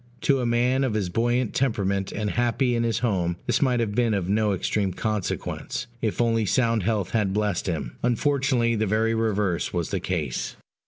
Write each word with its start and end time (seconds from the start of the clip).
To 0.21 0.39
a 0.39 0.47
man 0.47 0.83
of 0.83 0.95
his 0.95 1.09
buoyant 1.09 1.53
temperament, 1.53 2.11
and 2.11 2.31
happy 2.31 2.73
in 2.73 2.81
his 2.81 2.97
home, 2.97 3.37
this 3.45 3.61
might 3.61 3.79
have 3.79 3.93
been 3.93 4.15
of 4.15 4.27
no 4.27 4.51
extreme 4.51 4.93
consequence, 4.93 5.85
if 6.01 6.19
only 6.19 6.47
sound 6.47 6.81
health 6.81 7.11
had 7.11 7.33
blessed 7.33 7.67
him: 7.67 7.97
unfortunately, 8.01 8.73
the 8.75 8.87
very 8.87 9.13
reverse 9.13 9.73
was 9.73 9.91
the 9.91 9.99
case. 9.99 10.55